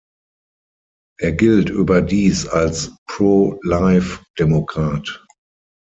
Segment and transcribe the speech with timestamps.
[1.19, 5.23] Er gilt überdies als Pro-Life-Demokrat.